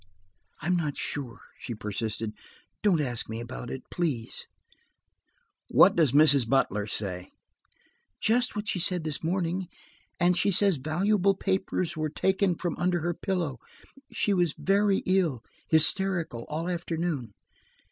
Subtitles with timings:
[0.63, 2.33] "I'm not sure," she persisted.
[2.81, 4.47] "Don't ask me about it, please."
[5.69, 6.49] "What does Mrs.
[6.49, 7.29] Butler say?"
[8.19, 9.67] "Just what she said this morning.
[10.19, 13.59] And she says valuable papers were taken from under her pillow.
[14.11, 17.33] She was very ill–hysterical, all afternoon."